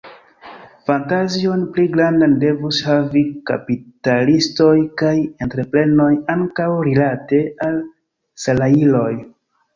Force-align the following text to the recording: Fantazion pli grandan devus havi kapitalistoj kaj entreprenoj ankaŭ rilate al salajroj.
Fantazion 0.85 1.65
pli 1.75 1.83
grandan 1.95 2.33
devus 2.43 2.79
havi 2.87 3.23
kapitalistoj 3.51 4.73
kaj 5.03 5.13
entreprenoj 5.49 6.09
ankaŭ 6.39 6.69
rilate 6.91 7.45
al 7.69 7.79
salajroj. 8.49 9.09